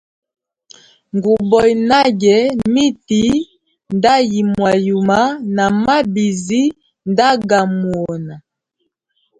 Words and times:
Nguboya 1.15 1.75
nage 1.89 2.35
miti 2.73 3.23
nda 3.95 4.13
yimwayuma 4.31 5.19
na 5.55 5.65
mabizi 5.83 6.63
nda 7.11 7.27
ga 7.49 7.59
muhona. 7.77 8.35